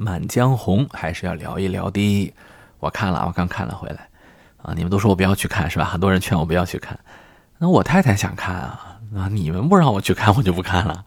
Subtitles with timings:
[0.00, 2.32] 满江红》还是要聊一聊的。
[2.78, 4.08] 我看了，我刚看了回来。
[4.62, 5.84] 啊，你们都说我不要去看是吧？
[5.84, 6.96] 很多人劝我不要去看。
[7.58, 11.04] 那我太太想看啊，啊，你们不让我去看，我就不看了。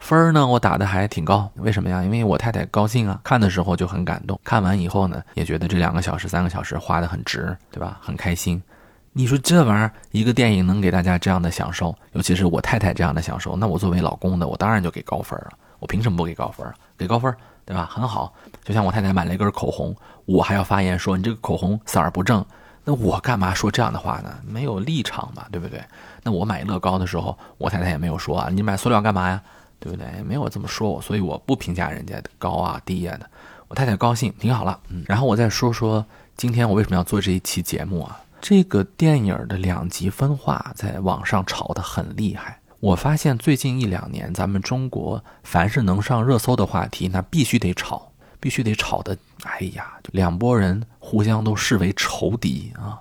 [0.00, 1.48] 分儿呢，我打的还挺高。
[1.54, 2.02] 为什么呀？
[2.02, 4.40] 因为我太太高兴啊，看的时候就很感动。
[4.42, 8.00] 看完以后呢，也觉得这两个小时、三个小时花的很值，对吧？
[8.02, 8.60] 很开心。
[9.12, 15.52] 你说这玩意儿，一个电影能给大家这样的享受，尤其是我太太这样的享受，那我作为老公的，我当然就给高分了。
[15.78, 16.66] 我凭什么不给高分？
[16.96, 17.34] 给高分，
[17.64, 17.88] 对吧？
[17.90, 18.32] 很好。
[18.64, 19.94] 就像我太太买了一根口红，
[20.24, 22.44] 我还要发言说你这个口红色儿不正，
[22.84, 24.34] 那我干嘛说这样的话呢？
[24.46, 25.82] 没有立场嘛，对不对？
[26.22, 29.42] 那我买乐高的时候，我太太也没有说啊，你买塑料干嘛呀？
[29.80, 30.06] 对不对？
[30.22, 33.28] 没有这么说我，所以我不评价人家高啊低啊的。
[33.66, 34.78] 我太太高兴，挺好了。
[34.88, 36.04] 嗯，然后我再说说
[36.36, 38.20] 今天我为什么要做这一期节目啊？
[38.40, 42.58] 这个电影的两极分化在网上吵得很厉害。
[42.82, 49.16] 我发现最近一两年，咱们中国凡是能上热搜的话题，那必须得炒，必须得炒的。
[49.44, 52.98] 哎呀，两拨人互相都视为仇敌啊！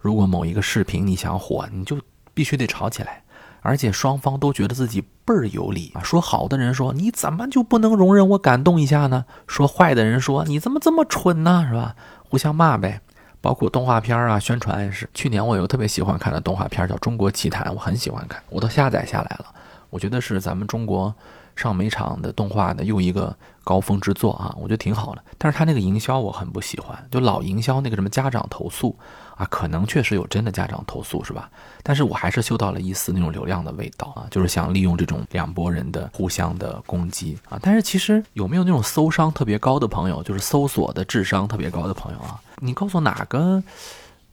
[0.00, 1.96] 如果某一个视频你想火，你就
[2.34, 3.22] 必须得吵起来，
[3.60, 6.02] 而且双方都觉得自己倍儿有理啊。
[6.02, 9.26] 说好的人说你怎么就不能容忍我感动一下呢？
[9.46, 11.64] 说坏的人说你怎么这么蠢呢？
[11.68, 11.94] 是吧？
[12.28, 13.00] 互相骂呗。
[13.40, 15.08] 包括动画片啊，宣传也是。
[15.14, 19.46] 去年我有特别喜欢看的动画片叫《中国奇谭》，我很喜欢看，我都下载下来了。
[19.88, 21.14] 我觉得是咱们中国
[21.56, 25.22] 上美厂的动画的又一个高峰之作啊，我觉得挺好的。
[25.38, 28.96] 但是他那个营销我很不喜欢，就老营销那个什么家长投诉。
[29.36, 31.50] 啊，可能确实有真的家长投诉，是吧？
[31.82, 37.58] 但是我还是嗅到了一丝那种流量的味道啊，就是想利用这种两拨人的互相的攻击啊。
[37.62, 42.38] 但是其实有没有那种搜商特别高的朋友，就是搜索的智商特别高的朋友啊？
[42.56, 43.62] 你告诉哪个？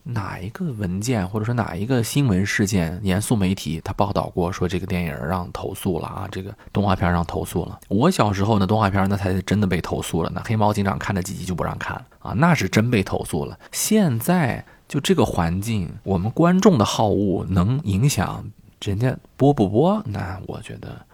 [0.10, 7.80] 哪一个文件或者说哪一个新闻事件，严肃媒体他报道过说这个电影让投诉了啊，这个动画片让投诉了。
[7.90, 13.60] 我小时候那动画片那才是真的被投诉了，那黑猫警长看了几集就不让看了啊，那是真被投诉了。
[13.72, 18.46] 现在就这个环境，我们观众的好恶能影响
[18.82, 20.02] 人家播不播？
[20.06, 21.06] 那我觉得。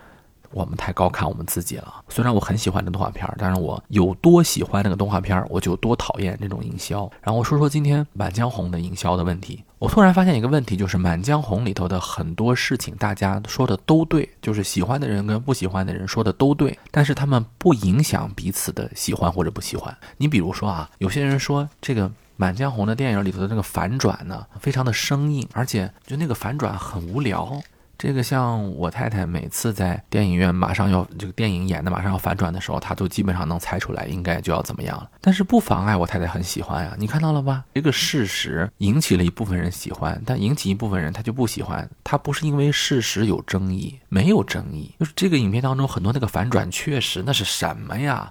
[0.53, 2.01] 我们太高看我们自己了。
[2.09, 7.09] 虽然我很喜欢这动画片，但是我有多喜欢那个动画片，我就多讨厌这种营销。
[7.21, 9.63] 然后我说说今天《满江红》的营销的问题。
[9.79, 19.93] 我突然发现一个问题，就是《满江红》里头的很多事情，大家说的都对，就是喜欢的人跟不喜欢的人说的都对，但是他们不影响彼此的喜欢或者不喜欢。
[20.15, 27.61] 你比如说啊，有些人说这个《满江红》的电影里头的那个反转呢，非常的生硬，而且就那个反转很无聊。
[28.03, 35.09] 这个像我太太每次在电影院马上要这个电影演的马上要反转的时候，她都基本上能猜出来应该就要怎么样了。
[35.21, 37.63] 但是不妨碍我太太很喜欢呀，你看到了吧？
[37.73, 41.89] 这个事实引起了一部分人喜欢，但引起一部分人他就不喜欢。
[42.03, 48.29] 他不是因为事实有争议，没有争议，就是这个影片当中很多那个反转确实那是什么呀，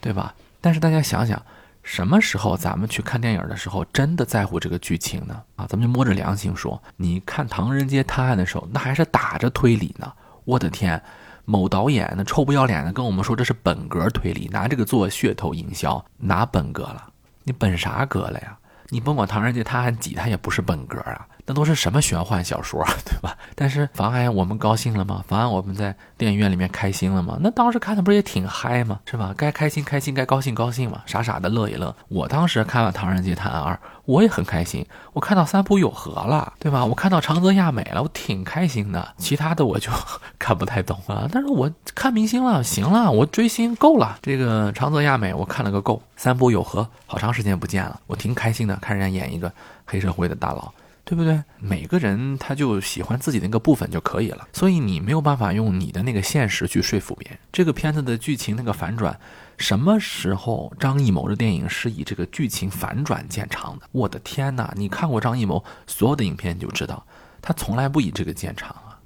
[0.00, 0.32] 对吧？
[0.60, 1.42] 但是大家想想。
[1.82, 5.42] 什么时候咱们去看电影的时候，真的在乎这个剧情呢？
[5.56, 10.10] 啊，咱们就摸着良心说，你看《唐人街探案》的时候，那还是打着推理呢。
[10.44, 11.02] 我的天，
[11.44, 17.08] 某导演那臭不要脸的跟我们说这是本格推理，拿这个做噱头营销，拿本格了？
[17.42, 18.56] 你本啥格了呀？
[18.88, 21.26] 你甭管《唐人街探案几》，它也不是本格啊。
[21.44, 23.36] 那都是什么玄幻小说啊， 对吧？
[23.54, 25.24] 但是妨碍我们高兴了吗？
[25.26, 27.36] 妨碍我们在电影院里面开心了吗？
[27.40, 29.00] 那当时看的不是也挺嗨吗？
[29.04, 29.34] 是吧？
[29.36, 31.94] 该开心开心，该高兴高兴嘛，傻傻的乐一乐。
[32.08, 34.86] 我当时看完《唐人街探案二》，我也很开心。
[35.12, 36.84] 我看到三浦友和了，对吧？
[36.84, 39.14] 我看到长泽亚美了，我挺开心的。
[39.18, 39.90] 其他的我就
[40.38, 41.28] 看不太懂啊。
[41.32, 44.16] 但是我看明星了，行了，我追星够了。
[44.22, 49.52] 这个长泽亚美我看了个够，三浦友和好长时间不见了，我挺开心的，看人家演一个
[49.84, 50.72] 黑社会的大佬。
[51.04, 51.42] 对不对？
[51.58, 57.38] 每个人他就喜欢自己那个部分就可以了，所以你没有办法用你的那个现实去说服别人。
[57.52, 59.18] 这个片子的剧情那个反转，
[59.58, 63.86] 什么时候张艺谋的电影是以这个剧情反转见长的？
[63.90, 64.72] 我的天哪！
[64.76, 67.04] 你看过张艺谋所有的影片，你就知道
[67.42, 68.96] 他从来不以这个见长啊。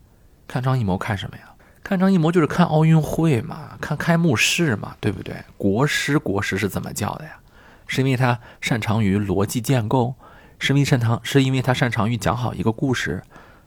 [0.46, 1.44] 看张艺谋看什么呀？
[1.82, 5.34] 看张艺谋就是看奥运会嘛，看开幕式嘛，对不对？
[5.56, 7.30] 国师国师是怎么叫的呀？
[7.86, 10.14] 是因为他擅长于逻辑建构。
[10.58, 13.22] 是因为擅长，是因为他擅长于讲好一个故事，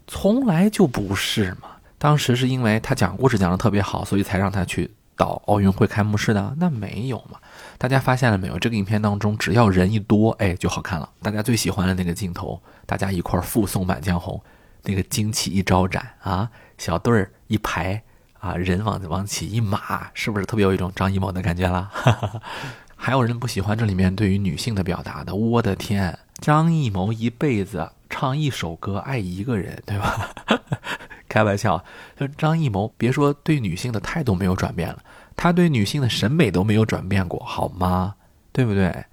[0.07, 1.69] 从来就不是嘛。
[1.97, 7.37] 当时是因为他讲故事讲的特别好，所以才让他去导奥运会开幕式的，那没有嘛？
[7.77, 8.57] 大家发现了没有？
[8.57, 11.09] 这个影片当中，只要人一多，哎，就好看了。
[11.21, 14.37] 大家最喜欢的那个镜头，大家一块儿附送《满江红》，
[14.83, 18.01] 那个旌旗一招展啊，小队儿一排
[18.39, 21.91] 啊，人往往起一码，是不是特别有一种张艺谋的感觉啦？
[22.95, 26.17] 还有人不喜欢这里面对于女性的表达的，我的天！
[26.41, 30.29] 张艺谋一辈子唱一首歌爱一个人，对吧？
[31.29, 31.83] 开玩笑，
[32.17, 34.97] 就张艺谋别说对女性的态度没有转变了，
[35.35, 38.15] 他对女性的审美都没有转变过，好吗？
[38.51, 39.05] 对不对？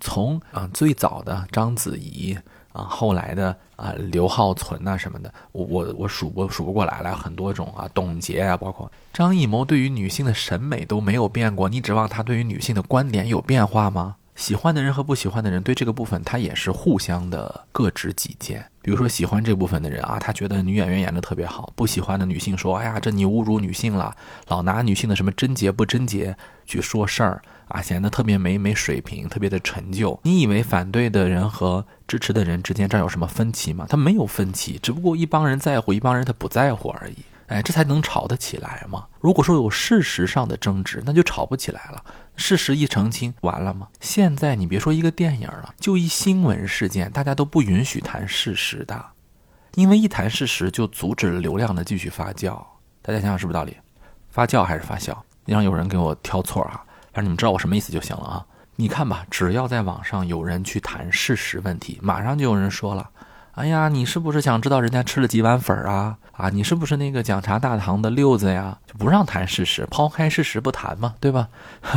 [0.00, 2.34] 从啊最早的章子怡
[2.72, 14.16] 啊，后来的啊刘浩存呐什么的，我我我数不数不过来了，很多种啊，董洁啊，包括张艺谋，对于女性的审美都没有变过，你指望他对于女性的观点有变化吗？
[14.40, 18.64] 喜欢的人和不喜欢的人对这个部分，他也是互相的各执己见。
[18.80, 24.16] 比如说喜欢这部分的人啊，他觉得女演员演的特别好；不喜欢的女性说：“哎呀，这你侮辱女性了，
[24.48, 26.34] 老拿女性的什么贞洁不贞洁
[26.64, 33.84] 去说事儿啊，显得特别没没水平，特别的陈旧。”你以为反对的人和支持的人之间这儿有什么分歧吗？
[33.90, 37.16] 他没有分歧，只不过一帮人在乎，一帮人他不在乎而已。
[37.50, 39.08] 哎，这才能吵得起来吗？
[39.20, 42.04] 如果说有事实上的争执，那就吵不起来了。
[42.36, 43.88] 事实一澄清，完了吗？
[43.98, 49.04] 现在你别说一个电影了，就一新闻事件，大家都不允许谈事实的，
[49.74, 52.56] 因为一谈事实就阻止了流量的继续发酵。
[53.02, 53.76] 大家想想是不是道理？
[54.30, 55.12] 发酵还是发酵？
[55.44, 56.84] 让有人给我挑错啊！
[57.12, 58.46] 反正你们知道我什么意思就行了啊！
[58.76, 63.10] 你看吧，只要在网上有人去谈事实问题，马上就有人说了。
[63.60, 66.16] 哎呀，你是不是想知道人家吃了几碗粉啊？
[66.32, 68.78] 啊，你是不是那个讲茶大堂的六子呀？
[68.86, 71.46] 就不让谈事实，抛开事实不谈嘛，对吧？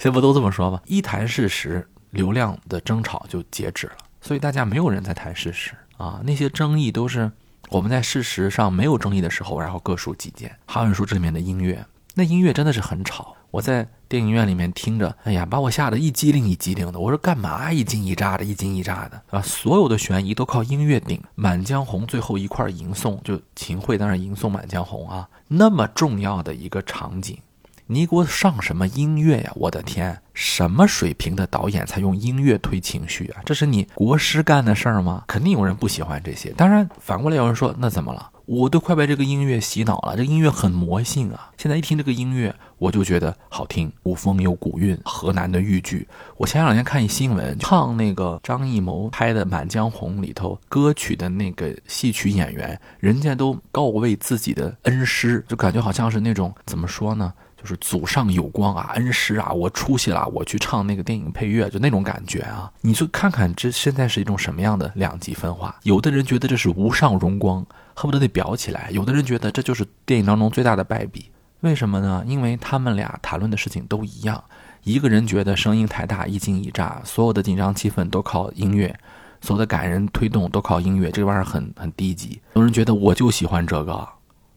[0.00, 0.80] 现在不都这么说吗？
[0.86, 3.92] 一谈事实，流量的争吵就截止了。
[4.22, 7.30] 所以大家没有人在谈事实啊，那些争议都是
[7.68, 10.56] 我们在事实上没有争议的时候，然后各抒己见。
[10.64, 11.84] 好像说这里面的音乐，
[12.14, 13.36] 那音乐真的是很吵。
[13.52, 16.98] 我在电影院里面听着，哎呀，把我吓得一激灵一激灵的。
[16.98, 19.42] 我说干嘛一惊一乍的，一惊一乍的啊！
[19.42, 21.18] 所有的悬疑都靠音乐顶。
[21.34, 27.38] 《满江红》最后一块吟诵，就秦桧当然吟诵《满江红》啊，那么重要的一个场景，
[27.86, 29.52] 你给我上什么音乐呀？
[29.54, 33.42] 我的天，什么水平的导演才用音乐推情绪啊？
[33.44, 35.24] 这是你国师干的事儿吗？
[35.26, 36.50] 肯定有人不喜欢这些。
[36.52, 38.30] 当然，反过来有人说，那怎么了？
[38.52, 41.50] 我都快被这个音乐洗脑了，这音乐很魔性啊！
[41.56, 46.06] 现在一听这个音乐，我就觉得好听，古风有古韵，河南的豫剧。
[46.36, 57.32] 我前两天看一新闻，唱那个张艺谋拍的《满江红》里头歌曲的那个戏曲演员，人家都告慰自己的恩师，就感觉好像是那种怎么说呢？
[57.56, 62.70] 就是祖上有光啊，恩师啊，我出息了，我去唱那个电影配乐，就那种感觉啊！
[62.82, 65.74] 你就看看这现在是一种什么样的两极分化？
[65.84, 67.64] 有的人觉得这是无上荣光，
[67.94, 71.30] 恨不得得裱起来；有的人觉得这就是电影当中最大的败笔。
[71.60, 72.24] 为什么呢？
[72.26, 74.42] 因为他们俩谈论的事情都一样。
[74.82, 78.98] 一个人觉得声音太大，一惊一乍，所有的紧张气氛都靠音乐，
[79.40, 82.40] 所有的感人推动都靠音乐，这玩意儿很很低级。
[82.54, 84.08] 有人觉得我就喜欢这个，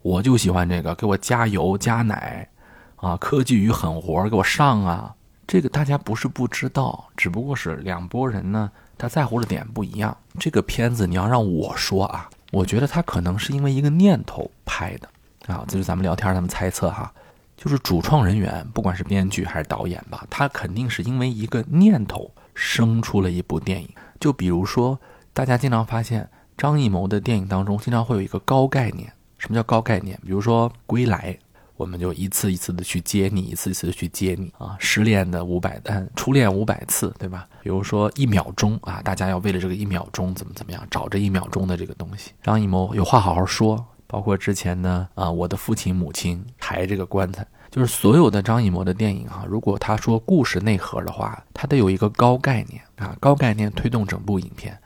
[0.01, 2.49] 我就喜欢这个，给我加油加奶。
[2.95, 5.13] 啊，科技与狠活，给我上啊！
[5.45, 10.17] 这个大家不是不知道，只不过是两拨人呢，他在乎的点不一样。
[10.39, 15.09] 这个片子你要让我说啊，我觉得他可能是因为一个念头拍的
[15.53, 17.11] 啊，这是咱们聊天，咱们猜测哈，
[17.57, 23.89] 就是主创人员，不管是编剧还是导演吧，他肯定是因为一个念头生出了一部电影。
[24.19, 24.99] 就比如说，
[25.33, 29.11] 大家经常发现张艺谋的电影当中，经常会有一个高概念。
[29.37, 30.17] 什么叫高概念？
[30.25, 31.37] 比如说《归来》。
[31.77, 34.77] 我们就一次一次的去接你，一次一次的去接你啊！
[34.79, 37.47] 失恋的五百，嗯，初恋五百次，对吧？
[37.61, 42.31] 比如说一秒钟啊，大家要为了这个一秒钟怎么怎么样，找这一秒钟的这个东西。
[42.41, 54.77] 张艺谋有话好好说，包括之前呢啊，我的父亲母亲抬这个棺材，就是所有的张艺谋的电影哈，如果他说故事内核的话，他得有一个高概念啊，高概念推动整部影片。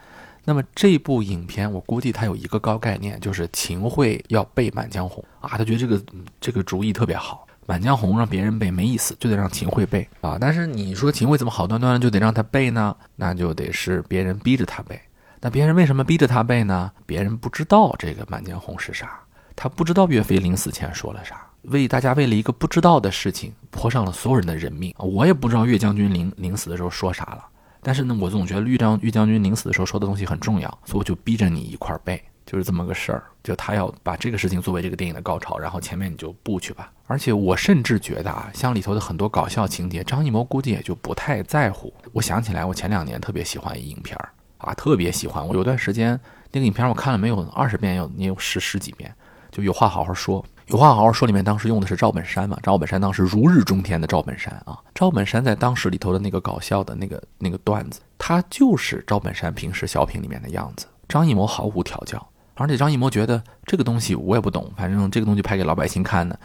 [0.49, 6.01] 那么这部影片，我估计他有一个高概念，就是秦桧要背《满江红》啊，他觉得这个
[6.41, 10.39] 这个主意特别好，《满江红》让别人背没意思，就得让秦桧背啊。
[10.41, 12.95] 但是你说秦桧怎么好端端的就得让他背呢？
[13.15, 14.99] 那就得是别人逼着他背。
[15.39, 16.91] 那别人为什么逼着他背呢？
[17.05, 19.19] 别人不知道这个《满江红》是啥，
[19.55, 24.91] 他不知道岳飞临死前说了啥，为大家为了一个不知道的事情泼上了所有人的人命。
[24.97, 27.45] 我也不知道岳将军临临死的时候说啥了。
[27.89, 33.23] 但是呢，我总觉得豫将豫将军临死的时候说的东西很重要，所以我就逼着你一块儿背，就是这么个事儿。
[33.43, 36.91] 就他要把这个事情作为这个电影的高潮，然后前面你就布去吧。
[37.07, 41.91] 而且我甚至觉得啊，像里头的很多搞笑情节，张艺谋估计也就不太在乎。
[42.11, 44.29] 我想起来，我前两年特别喜欢一影片儿
[44.59, 45.43] 啊，特别喜欢。
[45.47, 46.09] 我有段时间
[46.51, 49.11] 那个影片我看了没有二十遍，有也有十十几遍，
[49.49, 50.45] 就有话好好说。
[50.69, 52.55] 有话好好说，里面当时用的是赵本山嘛？
[52.61, 60.85] 赵本山当时如日中天的赵本山啊，赵本山在当时里头的那个搞笑的那个那个段子，他就是赵本山平时小品里面的样子。
[61.07, 62.23] 张艺谋毫无调教，
[62.53, 66.39] 而且张艺谋觉得这个东西我也不懂，反正这个东西拍给老百姓看的，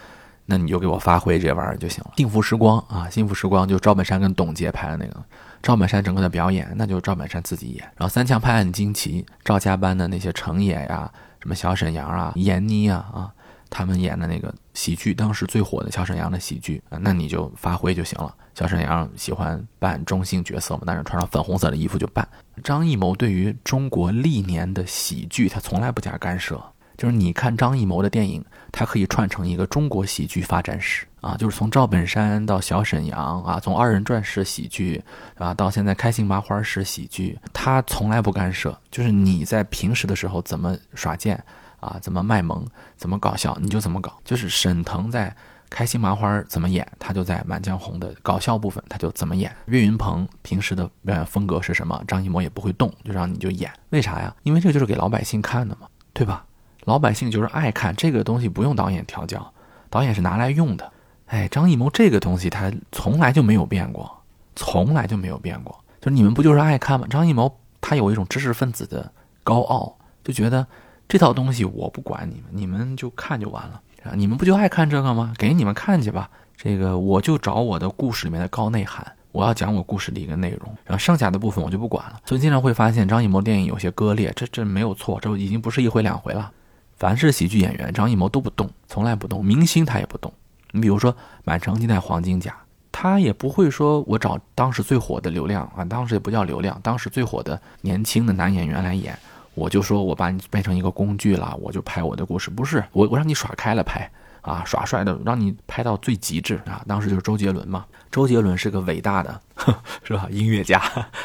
[0.46, 2.12] 那你就给我发挥这玩意儿就行了。
[2.16, 5.22] 幸福时光啊，幸福时光就赵本山跟董洁拍的那个，
[5.62, 7.84] 赵本山整个的表演那就是赵本山自己演。
[7.96, 13.30] 然后三枪拍案惊奇，赵家班的那些程野呀，什么小沈阳啊、闫妮啊啊。
[13.74, 18.32] 他们演的那个喜剧，当时最火的小沈阳的喜剧，那你就发挥就行了。
[18.54, 22.26] 小沈阳喜欢扮中性角色嘛，但是穿上粉红色的衣服就扮。
[22.62, 26.62] 张艺谋对于中国历年的喜剧，他从来不加干涉。
[26.96, 35.02] 就是你看张艺谋的电影，它可以串成一个中国喜剧发展史啊，就是从赵本山到小沈阳啊，从二人转式喜剧
[35.36, 38.78] 啊，到现在开心麻花式喜剧，他从来不干涉。
[38.92, 41.42] 就是你在平时的时候怎么耍贱。
[41.84, 44.18] 啊，怎么卖萌，怎么搞笑，你就怎么搞。
[44.24, 45.34] 就是沈腾在
[45.68, 49.54] 开心麻花怎么演，他就在满江红的搞笑部分他就怎么演。
[49.66, 53.70] 岳云鹏平时的表演风格是什么，张艺谋也不会动，就让你就演。
[53.90, 54.34] 为啥呀？
[54.44, 56.46] 因为这就是给老百姓看的嘛，对吧？
[56.84, 59.52] 老百姓就是爱看这个东西，不用导演调教，
[59.90, 60.90] 导演是拿来用的。
[61.26, 64.10] 哎，张艺谋这个东西他从来就没有变过，
[64.56, 65.78] 从来就没有变过。
[66.00, 67.06] 就是你们不就是爱看吗？
[67.10, 69.10] 张艺谋他有一种知识分子的
[69.42, 70.66] 高傲，就觉得。
[71.08, 73.80] 这套东西我不管你们，你们就看就完了！
[74.14, 75.32] 你们不就爱看这个吗？
[75.38, 76.28] 给你们看去吧。
[76.56, 82.20] 这个我就找我的故事里面的高内涵，我要讲我故事的一个内容，然后剩下的部分我就不管了。
[82.24, 86.50] 所以经常会发现张艺谋电影有些割裂，这这没有错，这已经不是一回两回了。
[86.96, 89.44] 凡是喜剧演员，张艺谋都不动，从来不动。
[89.44, 90.32] 明星他也不动。
[90.70, 91.12] 你比如说
[91.44, 92.50] 《满城尽带黄金甲》，
[92.92, 99.18] 他也不会说我找当时最火的流量啊，当时也不叫流量，当时最火的年轻的男演员来演。
[99.54, 104.10] 我就说，我把你变成一个工具了，我就拍我的故事，不是我，我让你耍开了拍
[104.42, 106.84] 啊，耍帅的，让你拍到最极致啊。
[106.86, 109.40] 当时就是周杰伦嘛，周杰伦是个伟大的，
[110.02, 110.26] 是吧？
[110.30, 110.82] 音乐家，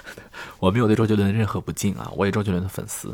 [0.59, 3.13] 我没有对周杰伦任何不敬啊，我也周杰伦的粉丝。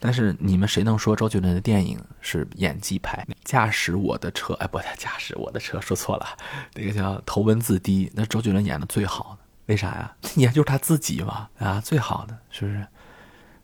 [0.00, 3.26] 但是你们谁能说周杰伦的电影是演技派？
[3.42, 6.26] 驾驶我的车，哎，不，他驾驶我的车说错了，
[6.74, 10.14] 那个叫头文字 D，那周杰伦演的最好的，为啥呀？
[10.36, 12.86] 演就是他自己嘛，啊，最好的，是不是？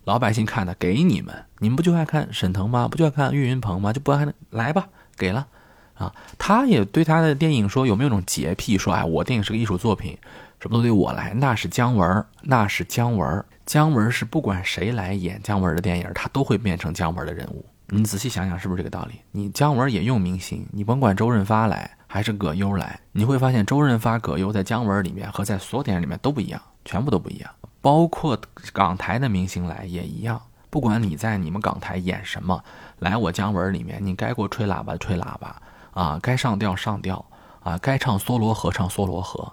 [0.05, 2.87] 老百姓看的给你们，你们不就爱看沈腾吗？
[2.89, 3.93] 不就爱看岳云鹏吗？
[3.93, 5.47] 就不爱来吧，给了，
[5.95, 8.77] 啊，他也对他的电影说有没有种洁癖？
[8.77, 10.17] 说哎，我电影是个艺术作品，
[10.61, 11.33] 什么都得我来？
[11.35, 17.65] 那是姜文，那是姜文，姜文是不管谁来演姜文的电影，他都会变成姜文的人物。
[17.89, 19.21] 你仔细想想，是不是这个道理？
[19.31, 27.51] 你姜文也用明星，你甭管周润发来还是葛优来，你会发现周润发、葛优在姜文里面和在所有电影里面都不一样，全部都不一样。
[27.81, 28.39] 包括
[28.73, 32.63] 港台的明星来也一样，不管你在你们港台演什么，
[32.99, 35.63] 来我姜文里面，你该给我吹喇叭吹喇叭
[35.93, 37.25] 啊，该上吊上吊
[37.63, 39.53] 啊，该唱梭罗河唱梭罗河。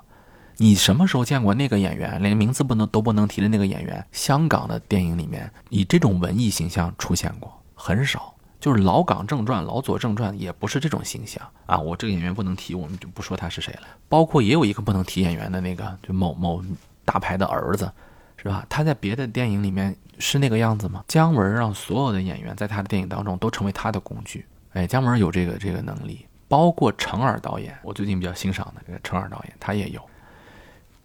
[0.57, 4.05] 你什么时候见过那个演员连名字不能都不能提的那个演员？
[4.11, 11.79] 香港的电影里面以这种文艺形象出现过很少，就是老港正传、老左正传也不是这种形象啊。
[11.79, 13.87] 我这个演员不能提，我们就不说他是谁了。
[14.07, 16.63] 包括也有一个不能提演员的那个，就某某
[17.11, 17.91] 大牌的儿子。
[18.37, 18.65] 是吧？
[18.67, 21.03] 他在别的电影里面是那个样子吗？
[21.07, 24.43] 姜文让所有的演员在他的电影当中都成为他的工具。
[24.73, 30.01] 哎，姜文有这个这个能力，包括程耳导演，我最近比较欣赏的这个程耳导演，他也有。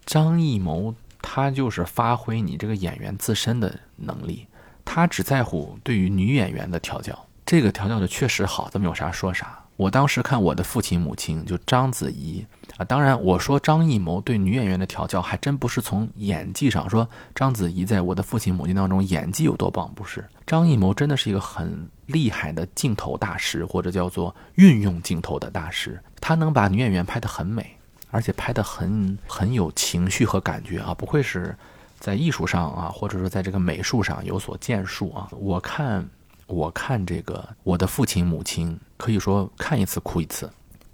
[0.06, 4.46] 张艺谋他就是发挥你这个演员自身的能力，
[4.82, 9.62] 他只在乎对于女演员的调教，这个调教的确实好，咱们有啥说啥。
[9.76, 12.44] 我当时看我的父亲母亲，就章子怡
[12.78, 20.24] 啊，当然我说张艺谋对女演员的调教，还真不是从演技上说章子怡在我的父亲母亲当中演技有多棒，不是。
[20.46, 27.76] 张艺谋真的是一个很厉害的镜头大师，或者叫做运用镜头的大师，他能把女演员拍得很美，
[28.10, 31.54] 而且拍得很很有情绪和感觉啊，不愧是
[32.00, 35.28] 在艺术上啊，或者说在这个美术上有所建树啊。
[35.32, 36.08] 我看。
[36.46, 40.48] 我看这个，我的父亲母亲可以说看一次哭一次，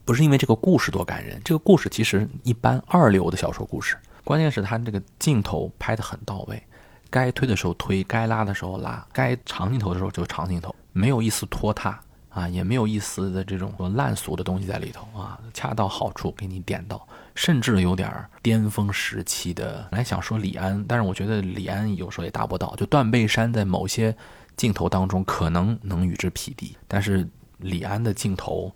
[0.05, 6.63] 不是因为这个故事多感人，这个故事其实一般二流的小说故事，关键是他这个镜头拍得很到位，
[7.11, 24.17] 该推的时候推，该拉的时候拉，该长镜头的时候就长镜头，没有一丝拖沓啊，也没有一丝的这种烂俗的东西在里头啊，恰到好处给你点到，甚至有点巅峰时期的，本来想说李安，但是我觉得李安有时候也达不到，就断背山在某些。
[24.57, 27.29] 镜头当中可能能与之匹敌，但是
[27.59, 28.73] 李安的镜头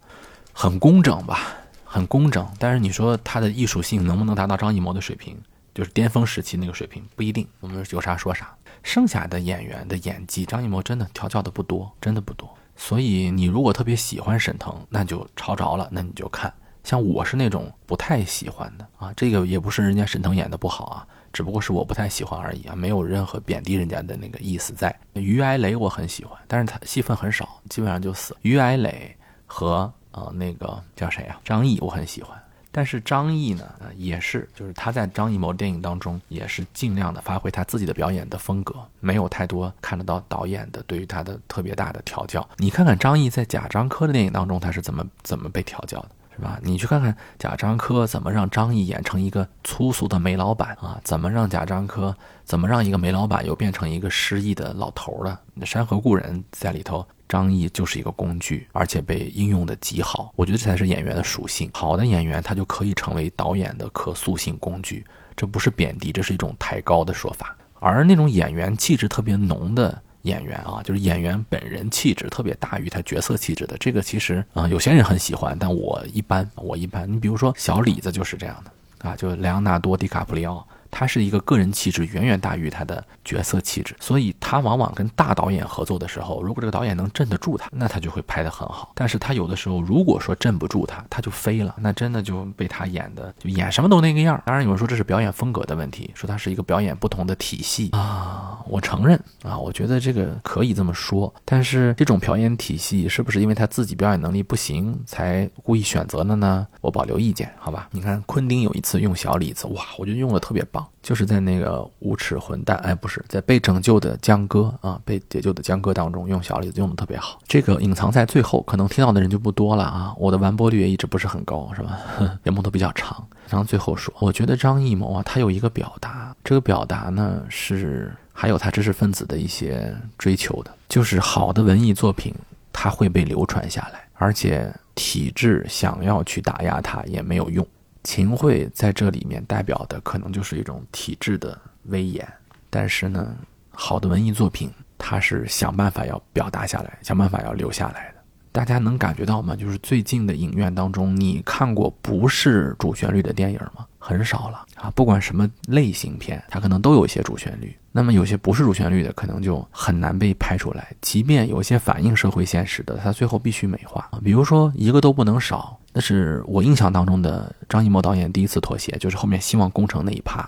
[0.52, 2.46] 很工整吧，很工整。
[2.58, 5.36] 但是你说他的艺术性能不能达到张艺谋的水平，
[5.74, 7.46] 就是巅峰时期那个水平，不一定。
[7.60, 8.54] 我们有啥说啥。
[8.82, 12.48] 剩下的演员的演技，张艺谋真的调教的不多，真的不多。
[12.76, 16.52] 所以你如果特别喜欢沈腾，那就抄着了，那你就看。
[16.84, 21.06] 像我是那种不太喜欢的啊，这个也不是人家沈腾演的不好啊。
[21.36, 24.98] 只不过是我不太喜欢而已啊，没有任何贬低人家的那个意思在。
[25.12, 28.34] 于艾磊我很喜欢，但是他戏份很少，基本上就死。
[28.40, 29.14] 于艾磊
[29.44, 31.38] 和呃那个叫谁啊？
[31.44, 32.34] 张译我很喜欢，
[32.72, 42.48] 但是张译呢，呃，也是，就是他在张艺谋电影当中也是尽量的发挥他自己的表演的风格，没有太多看得到导演的对于他的特别大的调教。
[42.56, 46.08] 你看看张译在贾樟柯的电影当中，他是怎么怎么被调教的？
[46.36, 46.60] 是吧？
[46.62, 51.00] 你去看看贾樟柯怎么让张译演成一个粗俗的煤老板啊？
[51.02, 52.14] 怎么让贾樟柯
[52.44, 55.40] 怎么让一个煤老板又变成一个失意的老头了？
[55.64, 60.30] 山河故人在里头，张译就是一个工具，而且被应用的极好。
[60.36, 61.70] 我觉得这才是演员的属性。
[61.72, 67.56] 好的演员他就可以成为导演的可塑性工具，这不是贬低，这是一种抬高的说法。
[67.80, 70.02] 而那种演员气质特别浓的。
[70.26, 77.10] 演员啊，就是演员本人气质特别大于他角色气质的，这个其实啊，有些人很喜欢，但我一般，我一般。
[77.10, 80.66] 你比如说小李子就是这样的啊，就莱昂纳多·迪卡普里奥。
[80.90, 88.92] 他是一个个人气质远远大于他的角色气质，所以他往往跟大导演合作的时候，如果这个导演能镇得住他，那他就会拍得很好。
[88.94, 94.40] 但是他有的时候如果说镇不住他，他就飞了，那真的就被他演的就演什么都那个样。
[94.44, 101.32] 当然有人说这是表演风格的问题，说他是一个表演不同的体系啊，我承认啊，我觉得这个可以这么说。
[101.44, 106.66] 但是这种表演体系是不是因为他自己表演能力不行才故意选择的呢？
[106.80, 107.88] 我保留意见，好吧？
[107.90, 110.66] 你看昆汀有一次用小李子，哇，我觉得用的特别。
[111.02, 117.38] 就是在那个无耻混蛋，哎，不是在被拯救的江歌啊，被解救的江歌当中用小李子用的特别好。
[117.46, 120.14] 这个隐藏在最后，可能听到的人就不多了啊。
[120.18, 121.98] 我的完播率也一直不是很高，是吧？
[122.44, 123.24] 节目都比较长。
[123.48, 132.34] 然后最后说，我觉得张艺谋啊，他有一个表达，这个表达呢是还有他知识分子的一些追求的，就是好的文艺作品
[132.72, 137.66] 它会被流传下来，而且体制想要去打压它也没有用。
[138.06, 142.24] 秦桧在这里面代表的可能就是一种体制的威严，
[142.70, 143.34] 但是呢，
[143.72, 148.16] 好的文艺作品它是想办法要表达下来，想办法要留下来的。
[148.52, 149.56] 大家能感觉到吗？
[149.56, 153.84] 就是最近的影院当中，你看过不是主旋律的电影吗？
[153.98, 154.88] 很少了啊！
[154.94, 157.76] 不管什么类型片，它可能都有一些主旋律。
[157.90, 160.94] 那么有些不是主旋律的，可能就很难被拍出来。
[161.00, 164.08] 即便有些反映社会现实的，它最后必须美化。
[164.24, 170.46] 比如说一个都不能少，那是我印象当中的张艺谋导演第一次妥协，就是后面希望工程那一趴。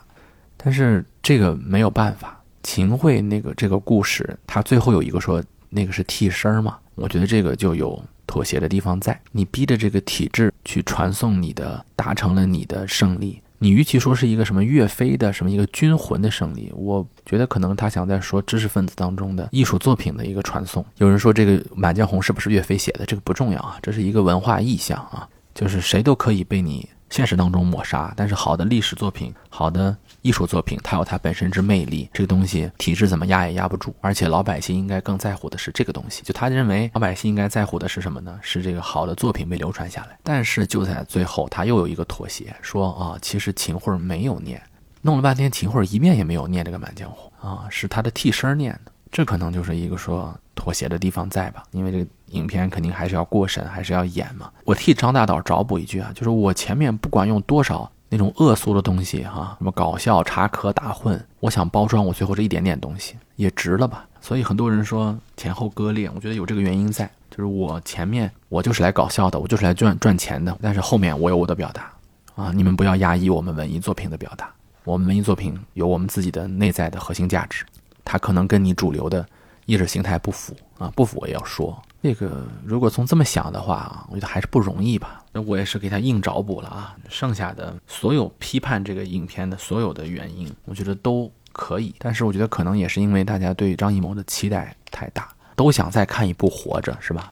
[0.59, 6.77] 但是这个没有办法，秦桧那个这个故事，他最后有一个说那个是替身嘛？
[6.96, 7.99] 我觉得这个就有。
[8.31, 13.40] 妥协的地方在你逼着这个体制去传送你的，达成了你的胜利。
[13.59, 20.85] 你与其说是一个什么岳飞的什么一个军魂的胜利，我觉得可能他想在说知识分子当中的艺术作品的一个传送。
[20.99, 23.07] 有人说这个《满江红》是不是岳飞写的？
[23.07, 25.27] 这个不重要啊，这是一个文化意象啊，
[25.59, 26.88] 就是谁都可以被你。
[27.11, 32.09] 现实当中抹杀，但是好的历史作品、好的艺术作品，它有它本身之魅力。
[32.12, 36.23] 这个东西体制怎么压也压不住，而且老百姓应该更在乎的是这个东西。
[36.23, 38.38] 就他认为老百姓应该在乎的是什么呢？
[38.40, 40.16] 是这个好的作品被流传下来。
[40.23, 44.62] 但是就在最后，他又有一个妥协，说啊，其实秦桧没有念，
[45.01, 48.92] 弄了半天秦桧一遍也没有念这个《满江红》啊，是他的替身念的。
[49.11, 51.62] 这可能就是一个说妥协的地方在吧？
[51.73, 52.07] 因为这个。
[52.33, 54.51] 影片肯定还是要过审，还是要演嘛。
[54.66, 64.07] 我替张大导找补一句啊，就是我前面不管用多少那种恶俗的东西哈，什么搞笑、插科打诨，我想包装我最后这一点点东西也值了吧。
[64.21, 71.90] 所以很多人说前后割裂，我觉得有这个原因在，就是我前面我就是来搞笑的，我就是来赚赚钱的，但是后面我有我的表达
[72.35, 74.53] 啊，你们不要压抑我们文艺作品的表达，
[74.85, 77.64] 我们文艺作品有我们自己的内在的核心价值，
[78.09, 79.25] 它可能跟你主流的
[79.66, 81.79] 意识形态不符啊，不符我也要说。
[82.03, 85.23] 这个如果从这么想的话啊，我觉得还是不容易吧。
[85.31, 86.97] 那我也是给他硬找补了啊。
[87.11, 91.94] 剩下的所有批判这个影片的所有的原因，我觉得都可以。
[91.99, 97.31] 但是我觉得可能也是因为大家对张艺谋的期待太大，都想再看一部《活着》，是吧？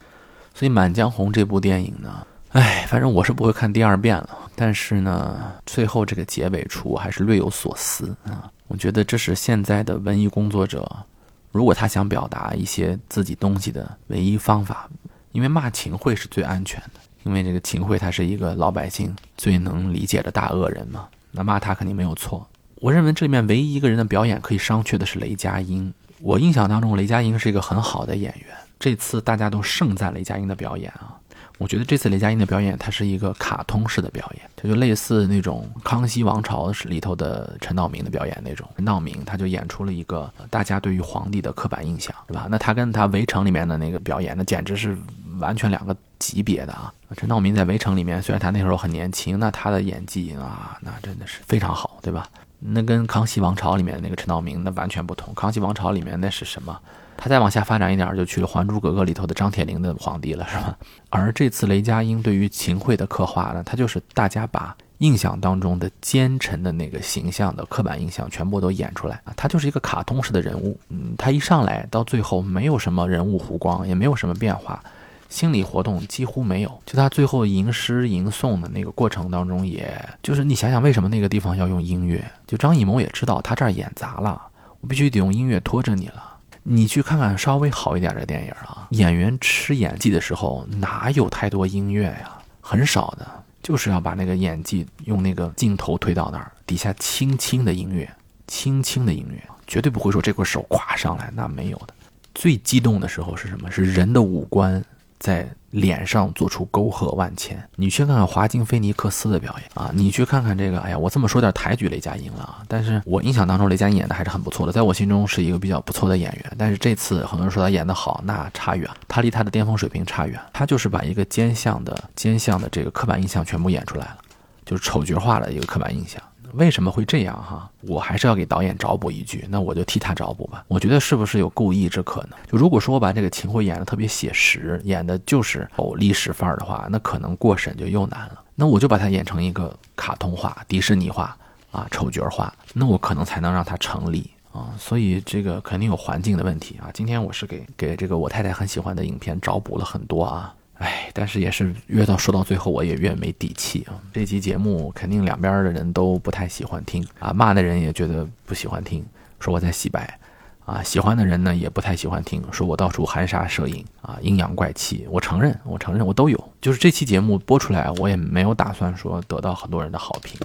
[0.53, 4.29] 所以《满江红》这部电影呢，哎，反正我是不会看第二遍了。
[4.55, 8.51] 但是呢，最后这个结尾处还是略有所思啊。
[8.69, 11.05] 我觉得这是现在的文艺工作者。
[11.53, 14.89] 如果他想表达一些自己东西的唯一方法，
[15.33, 22.47] 因为骂秦桧是最安全的，因为这个秦桧他是一个老百姓最能理解的大恶人嘛，那骂他肯定没有错。
[22.77, 25.93] 我认为这里面唯一一个人的表演可以商榷的是雷佳音。
[26.21, 31.16] 我印象当中，雷佳音是一个很好的演员，这次大家都盛赞雷佳音的表演啊。
[31.59, 38.69] 我觉得这次雷佳音的表演，它是一个卡通式的表演，它就类似那种《康熙王朝》里头的陈道明的表演那种。
[38.77, 42.47] 陈道明他就演出了一个大家对于皇帝的刻板印象，对吧？
[42.51, 44.97] 那他跟他《围城》里面的那个表演，那简直是
[45.39, 46.93] 完全两个级别的啊！
[47.17, 52.29] 陈道明在《围城》里面，虽然他那时候很年轻，那他的演技啊，那真的是非常好，对吧？
[52.59, 56.79] 那跟《康熙王朝》里面那个陈道明那完全不同，《康熙王朝》里面那是什么？
[57.17, 60.77] 他再往下发展一点，就去了《还珠格格》里头的张铁林的皇帝了，是吧？
[61.11, 74.83] 而这次雷佳音对于秦桧的刻画呢，他就是大家把印象当中的奸臣的那个形象的刻板印象全部都演出来，他就是一个卡通式的人物，嗯，他一上来到最后没有什么人物弧光，也没有什么变化，
[75.29, 82.25] 心理活动几乎没有，就他最后吟诗吟诵的那个过程当中，也就是你想想为什么那个地方要用音乐？
[82.47, 84.41] 就张艺谋也知道他这儿演砸了，
[84.81, 86.36] 我必须得用音乐拖着你了。
[86.69, 92.33] 你去看看稍微好一点的电影啊，演员吃演技的时候哪有太多音乐呀？
[92.61, 98.13] 很少的，就是要把那个演技用那个镜头推到那儿，底下轻轻的音乐，
[98.49, 101.95] 轻轻的音乐，绝对不会说这块手咵上来，那没有的。
[102.35, 103.71] 最激动的时候是什么？
[103.71, 104.85] 是人的五官。
[105.19, 124.19] 在脸上做出沟壑万千，你去看看华金菲尼克斯的表演啊，你去看看这个，哎呀，我这么说点抬举雷佳音了啊，但是我印象当中雷佳音演的还是很不错的，在我心中是一个比较不错的演员，但是这次很多人说他演的好，那差远，他离他的巅峰水平差远，他就是把一个奸相的奸相的这个刻板印象全部演出来了，
[124.65, 126.23] 就是丑角化的一个刻板印象。
[126.55, 127.71] 为什么会这样哈？
[127.83, 130.65] 我还是要给导演找补一句，那我就替他找补吧。
[130.69, 132.39] 我觉得是不是有故意之可能？
[132.51, 138.41] 就如果说我把这个秦桧演的特别写实，演的就是哦历史范儿的话，那可能过审就又难了。
[138.55, 141.37] 那我就把它演成一个卡通化、迪士尼化
[141.71, 144.73] 啊，丑角化，那我可能才能让它成立啊。
[144.79, 146.89] 所以这个肯定有环境的问题啊。
[146.95, 150.55] 今天我是给给这个我太太很喜欢的影片找补了很多啊。
[150.79, 153.97] 哎，但是也是越到说到最后，我也越没底气啊！
[154.13, 159.03] 这期节目肯定两边的人都不太喜欢听啊，骂的人也觉得不喜欢听，
[159.41, 160.19] 说我在洗白
[160.67, 165.07] 啊；喜欢的人呢也不太喜欢听，说我到处含沙射影啊，阴阳怪气。
[165.11, 166.53] 我承认，我承认，我都有。
[166.61, 170.39] 就是这期节目播出来，我也没有打算说得到很多人的好评，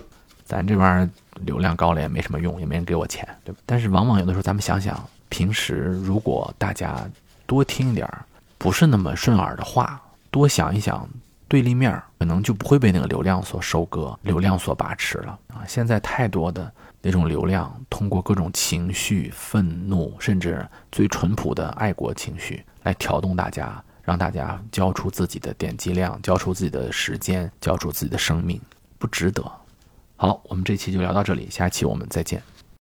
[0.46, 1.10] 咱这玩意儿
[1.46, 3.60] 流量高了也没什么用，也没人给我钱，对吧？
[3.66, 5.74] 但是往往有的时候，咱们想想，平时
[6.06, 7.06] 如果大家
[7.46, 8.24] 多听点儿
[8.58, 10.02] 不是那么顺耳的话。
[10.32, 11.08] 多想一想，
[11.48, 15.62] 对立面可能就不会被那个流量所收割，流量所把持了啊！
[15.68, 28.62] 现在太多的那种流量，通过各种情绪、愤怒，甚至最淳朴的爱国情绪来挑动大家，让大家交出自己的点击量，交出自己的时间，交出自己的生命，
[28.98, 29.44] 不值得。
[30.16, 32.42] 好，我们这期就聊到这里，下期我们再见。